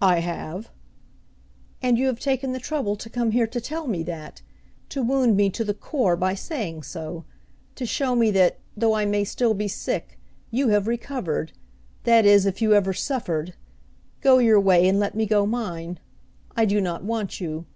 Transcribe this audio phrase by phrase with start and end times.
[0.00, 0.70] "I have."
[1.82, 4.40] "And you have taken the trouble to come here to tell me that,
[4.90, 7.24] to wound me to the core by saying so;
[7.74, 10.16] to show me that, though I may still be sick,
[10.52, 11.50] you have recovered,
[12.04, 13.54] that is if you ever suffered!
[14.20, 15.98] Go your way and let me go mine.
[16.56, 17.66] I do not want you."